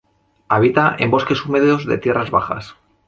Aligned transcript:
Habita 0.49 0.95
en 0.97 1.11
bosques 1.11 1.45
húmedos 1.45 1.85
de 1.85 1.99
tierras 1.99 2.31
bajas. 2.31 2.75